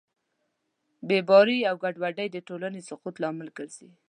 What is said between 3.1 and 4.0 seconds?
لامل ګرځي.